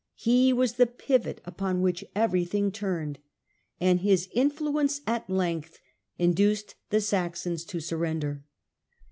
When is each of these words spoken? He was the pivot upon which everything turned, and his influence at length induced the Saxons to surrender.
He 0.15 0.51
was 0.51 0.73
the 0.77 0.87
pivot 0.87 1.41
upon 1.45 1.83
which 1.83 2.03
everything 2.15 2.71
turned, 2.71 3.19
and 3.79 3.99
his 3.99 4.29
influence 4.33 5.01
at 5.05 5.29
length 5.29 5.77
induced 6.17 6.73
the 6.89 6.99
Saxons 7.01 7.63
to 7.65 7.79
surrender. 7.79 8.43